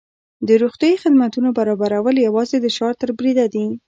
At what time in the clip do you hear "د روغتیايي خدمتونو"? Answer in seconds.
0.47-1.49